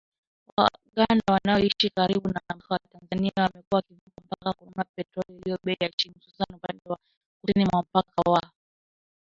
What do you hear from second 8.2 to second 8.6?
wa Mutukula.